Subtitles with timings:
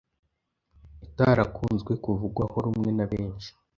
[1.05, 3.49] itarakunze kuvugwaho rumwe na benshi